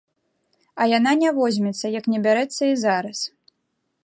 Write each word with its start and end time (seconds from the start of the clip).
А 0.81 0.87
яна 0.97 1.13
не 1.21 1.29
возьмецца, 1.39 1.93
як 1.99 2.05
не 2.15 2.19
бярэцца 2.27 2.63
і 2.73 2.85
зараз. 2.89 3.19